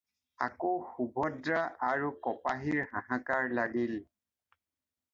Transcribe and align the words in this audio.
আকৌ 0.45 0.71
সুভদ্ৰা 0.93 1.59
আৰু 1.89 2.11
কপাহীৰ 2.29 2.91
হাহাকাৰ 2.97 3.55
লাগিল। 3.63 3.97